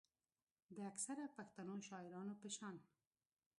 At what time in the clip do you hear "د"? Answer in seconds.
0.75-0.77